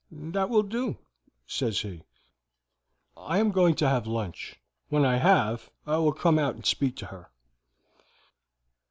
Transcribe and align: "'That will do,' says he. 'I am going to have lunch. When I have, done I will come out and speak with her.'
"'That 0.09 0.49
will 0.49 0.63
do,' 0.63 0.97
says 1.45 1.81
he. 1.81 2.01
'I 3.17 3.37
am 3.37 3.51
going 3.51 3.75
to 3.75 3.87
have 3.87 4.07
lunch. 4.07 4.59
When 4.89 5.05
I 5.05 5.17
have, 5.17 5.69
done 5.85 5.93
I 5.93 5.97
will 5.99 6.11
come 6.11 6.39
out 6.39 6.55
and 6.55 6.65
speak 6.65 7.01
with 7.01 7.11
her.' 7.11 7.29